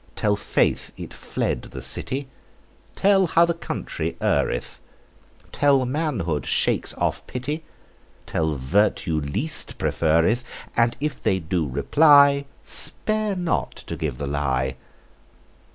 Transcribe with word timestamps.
Tell 0.15 0.35
faith 0.35 0.91
it's 0.97 1.15
fled 1.15 1.61
the 1.61 1.81
city; 1.83 2.27
Tell 2.95 3.27
how 3.27 3.45
the 3.45 3.53
country 3.53 4.17
erreth; 4.19 4.79
Tell 5.51 5.85
manhood, 5.85 6.47
shakes 6.47 6.95
off 6.95 7.27
pity; 7.27 7.63
Tell 8.25 8.55
virtue, 8.55 9.19
least 9.21 9.77
preferred. 9.77 10.41
And 10.75 10.97
if 10.99 11.21
they 11.21 11.37
do 11.37 11.67
reply, 11.69 12.45
Spare 12.63 13.35
not 13.35 13.75
to 13.85 13.95
give 13.95 14.17
the 14.17 14.25
lie. 14.25 14.75